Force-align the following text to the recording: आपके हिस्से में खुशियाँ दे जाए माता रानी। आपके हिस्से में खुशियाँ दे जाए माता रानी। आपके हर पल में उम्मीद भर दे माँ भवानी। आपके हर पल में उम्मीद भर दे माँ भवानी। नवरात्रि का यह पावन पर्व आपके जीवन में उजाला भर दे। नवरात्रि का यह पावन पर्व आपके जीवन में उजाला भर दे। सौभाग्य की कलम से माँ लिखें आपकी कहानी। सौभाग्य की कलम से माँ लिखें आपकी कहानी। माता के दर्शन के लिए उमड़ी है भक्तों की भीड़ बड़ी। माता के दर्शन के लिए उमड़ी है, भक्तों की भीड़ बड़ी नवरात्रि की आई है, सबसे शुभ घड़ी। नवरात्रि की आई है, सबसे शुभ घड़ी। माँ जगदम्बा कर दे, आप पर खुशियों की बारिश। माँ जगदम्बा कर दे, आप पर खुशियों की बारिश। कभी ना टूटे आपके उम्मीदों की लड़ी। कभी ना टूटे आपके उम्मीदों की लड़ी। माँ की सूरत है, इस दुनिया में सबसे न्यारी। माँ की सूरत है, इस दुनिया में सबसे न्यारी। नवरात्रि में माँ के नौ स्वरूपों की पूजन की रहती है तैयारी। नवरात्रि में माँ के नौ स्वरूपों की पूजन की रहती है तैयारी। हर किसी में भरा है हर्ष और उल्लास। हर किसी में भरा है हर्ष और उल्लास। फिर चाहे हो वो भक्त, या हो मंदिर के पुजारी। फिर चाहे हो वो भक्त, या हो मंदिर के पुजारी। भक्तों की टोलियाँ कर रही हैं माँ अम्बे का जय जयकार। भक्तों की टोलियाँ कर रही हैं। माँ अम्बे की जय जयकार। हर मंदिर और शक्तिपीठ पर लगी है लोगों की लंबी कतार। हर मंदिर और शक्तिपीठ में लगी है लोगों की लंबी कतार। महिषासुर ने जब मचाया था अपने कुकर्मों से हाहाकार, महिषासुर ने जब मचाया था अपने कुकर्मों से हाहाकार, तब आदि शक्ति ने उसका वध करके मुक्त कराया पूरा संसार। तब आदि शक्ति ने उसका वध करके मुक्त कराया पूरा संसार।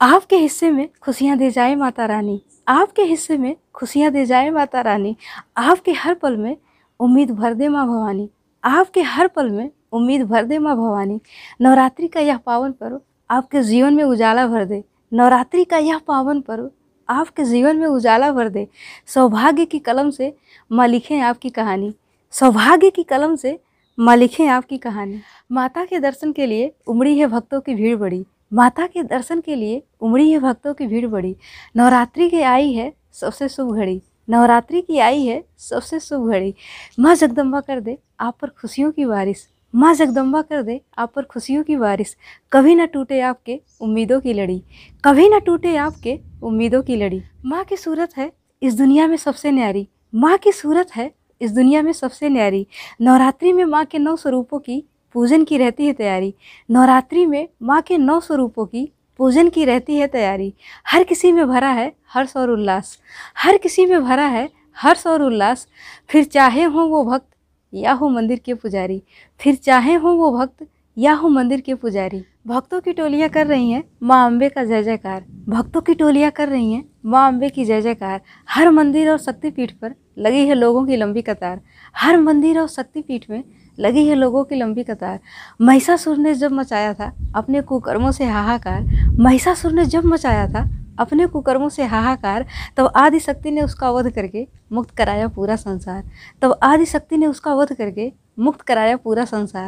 आपके 0.00 0.36
हिस्से 0.36 0.70
में 0.70 0.88
खुशियाँ 1.02 1.36
दे 1.38 1.50
जाए 1.50 1.74
माता 1.74 2.06
रानी। 2.06 2.40
आपके 2.68 3.02
हिस्से 3.02 3.36
में 3.36 3.56
खुशियाँ 3.74 4.12
दे 4.12 4.24
जाए 4.26 4.50
माता 4.50 4.80
रानी। 4.80 5.16
आपके 5.56 5.92
हर 5.92 6.14
पल 6.14 6.36
में 6.36 6.56
उम्मीद 7.00 7.30
भर 7.30 7.54
दे 7.54 7.68
माँ 7.68 7.86
भवानी। 7.86 8.28
आपके 8.64 9.02
हर 9.02 9.26
पल 9.26 9.50
में 9.50 9.70
उम्मीद 9.92 10.22
भर 10.22 10.44
दे 10.44 10.58
माँ 10.58 10.76
भवानी। 10.76 11.20
नवरात्रि 11.62 12.08
का 12.08 12.20
यह 12.20 12.36
पावन 12.36 12.72
पर्व 12.72 13.00
आपके 13.30 13.62
जीवन 13.62 13.94
में 13.94 14.04
उजाला 14.04 14.46
भर 14.46 14.64
दे। 14.64 14.84
नवरात्रि 15.12 15.64
का 15.64 15.78
यह 15.78 15.98
पावन 15.98 16.40
पर्व 16.40 16.70
आपके 17.08 17.44
जीवन 17.44 17.76
में 17.76 17.86
उजाला 17.86 18.32
भर 18.32 18.48
दे। 18.48 18.68
सौभाग्य 19.06 19.64
की 19.64 19.78
कलम 19.78 20.10
से 20.10 20.34
माँ 20.72 20.88
लिखें 20.88 21.20
आपकी 21.20 21.50
कहानी। 21.50 21.94
सौभाग्य 22.30 22.90
की 22.90 23.02
कलम 23.02 23.36
से 23.36 23.58
माँ 23.98 24.16
लिखें 24.16 24.46
आपकी 24.48 24.78
कहानी। 24.78 25.20
माता 25.52 25.84
के 25.84 25.98
दर्शन 25.98 26.32
के 26.32 26.46
लिए 26.46 26.74
उमड़ी 26.86 27.18
है 27.18 27.26
भक्तों 27.26 27.60
की 27.60 27.74
भीड़ 27.74 27.96
बड़ी। 27.96 28.26
माता 28.52 28.86
के 28.86 29.02
दर्शन 29.02 29.40
के 29.40 29.54
लिए 29.54 29.82
उमड़ी 30.00 30.30
है, 30.30 30.38
भक्तों 30.38 30.74
की 30.74 30.86
भीड़ 30.86 31.06
बड़ी 31.06 31.36
नवरात्रि 31.76 32.30
की 32.30 32.40
आई 32.40 32.72
है, 32.72 32.92
सबसे 33.12 33.48
शुभ 33.48 33.74
घड़ी। 33.74 34.02
नवरात्रि 34.30 34.80
की 34.80 34.98
आई 34.98 35.26
है, 35.26 35.44
सबसे 35.58 36.00
शुभ 36.00 36.30
घड़ी। 36.30 36.54
माँ 37.00 37.14
जगदम्बा 37.14 37.60
कर 37.60 37.80
दे, 37.80 37.98
आप 38.20 38.38
पर 38.42 38.48
खुशियों 38.48 38.92
की 38.92 39.04
बारिश। 39.04 39.48
माँ 39.74 39.94
जगदम्बा 39.94 40.42
कर 40.42 40.62
दे, 40.62 40.80
आप 40.98 41.12
पर 41.12 41.22
खुशियों 41.22 41.62
की 41.62 41.76
बारिश। 41.76 42.16
कभी 42.52 42.74
ना 42.74 42.84
टूटे 42.84 43.20
आपके 43.20 43.60
उम्मीदों 43.80 44.20
की 44.20 44.32
लड़ी। 44.32 44.62
कभी 45.04 45.28
ना 45.28 45.38
टूटे 45.38 45.76
आपके 45.76 46.18
उम्मीदों 46.42 46.82
की 46.82 46.96
लड़ी। 46.96 47.22
माँ 47.44 47.64
की 47.64 47.76
सूरत 47.76 48.10
है, 48.16 48.32
इस 48.62 48.74
दुनिया 48.74 49.06
में 49.06 49.16
सबसे 49.16 49.50
न्यारी। 49.50 49.88
माँ 50.14 50.38
की 50.38 50.52
सूरत 50.52 50.88
है, 50.96 51.14
इस 51.40 51.50
दुनिया 51.50 51.82
में 51.82 51.92
सबसे 51.92 52.28
न्यारी। 52.28 52.66
नवरात्रि 53.00 53.52
में 53.52 53.64
माँ 53.64 53.84
के 53.84 53.98
नौ 53.98 54.16
स्वरूपों 54.16 54.58
की 54.58 54.84
पूजन 55.14 55.44
की 55.44 55.58
रहती 55.58 55.86
है 55.86 55.92
तैयारी। 55.92 56.34
नवरात्रि 56.70 57.26
में 57.26 57.48
माँ 57.62 57.82
के 57.82 57.98
नौ 57.98 58.20
स्वरूपों 58.20 58.66
की 58.66 58.92
पूजन 59.18 59.48
की 59.48 59.64
रहती 59.64 59.96
है 59.96 60.06
तैयारी। 60.06 60.54
हर 60.86 61.04
किसी 61.04 61.32
में 61.32 61.48
भरा 61.48 61.70
है 61.70 61.92
हर्ष 62.12 62.36
और 62.36 62.50
उल्लास। 62.50 62.98
हर 63.38 63.56
किसी 63.56 63.86
में 63.86 64.04
भरा 64.04 64.26
है 64.26 64.48
हर्ष 64.76 65.06
और 65.06 65.22
उल्लास। 65.22 65.66
फिर 66.08 66.24
चाहे 66.24 66.62
हो 66.62 66.86
वो 66.86 67.04
भक्त, 67.04 67.26
या 67.74 67.92
हो 67.92 68.08
मंदिर 68.08 68.38
के 68.38 68.54
पुजारी। 68.54 69.02
फिर 69.40 69.54
चाहे 69.54 69.94
हो 69.94 70.12
वो 70.12 70.38
भक्त, 70.38 70.66
या 70.98 71.12
हो 71.12 71.28
मंदिर 71.28 71.60
के 71.60 71.74
पुजारी। 71.74 72.24
भक्तों 72.46 72.80
की 72.80 72.92
टोलियाँ 72.92 73.28
कर 73.28 73.46
रही 73.46 73.70
हैं 73.70 73.84
माँ 74.02 74.26
अम्बे 74.26 74.48
का 74.48 74.64
जय 74.64 74.82
जयकार। 74.82 75.24
भक्तों 75.48 75.80
की 75.80 75.94
टोलियाँ 75.94 76.30
कर 76.30 76.48
रही 76.48 76.72
हैं। 76.72 76.84
माँ 77.06 77.28
अम्बे 77.28 77.48
की 77.48 77.64
जय 77.64 77.80
जयकार। 77.82 78.20
हर 78.48 78.70
मंदिर 78.70 79.10
और 79.10 79.18
शक्तिपीठ 79.18 79.72
पर 79.72 79.94
लगी 80.18 80.46
है 80.46 80.54
लोगों 80.54 80.86
की 80.86 80.96
लंबी 80.96 81.22
कतार। 81.22 81.60
हर 81.96 82.16
मंदिर 82.16 82.60
और 82.60 82.68
शक्तिपीठ 82.68 83.30
में 83.30 83.44
लगी 83.78 84.06
है 84.06 84.14
लोगों 84.14 84.44
की 84.44 84.54
लंबी 84.54 84.82
कतार। 84.82 85.20
महिषासुर 85.60 86.18
ने 86.18 86.34
जब 86.34 86.52
मचाया 86.52 86.94
था 86.94 87.12
अपने 87.34 87.60
कुकर्मों 87.60 88.10
से 88.10 88.24
हाहाकार, 88.24 88.82
महिषासुर 89.20 89.72
ने 89.72 89.84
जब 89.84 90.04
मचाया 90.04 90.46
था 90.48 90.68
अपने 90.98 91.26
कुकर्मों 91.26 91.68
से 91.68 91.84
हाहाकार, 91.84 92.46
तब 92.76 92.92
आदि 92.96 93.20
शक्ति 93.20 93.50
ने 93.50 93.60
उसका 93.60 93.90
वध 93.90 94.10
करके 94.10 94.48
मुक्त 94.72 94.90
कराया 94.90 95.28
पूरा 95.28 95.56
संसार। 95.56 96.04
तब 96.42 96.58
आदि 96.62 96.86
शक्ति 96.86 97.16
ने 97.16 97.26
उसका 97.26 97.54
वध 97.54 97.72
करके 97.72 98.12
मुक्त 98.38 98.60
कराया 98.60 98.96
पूरा 98.96 99.24
संसार। 99.24 99.66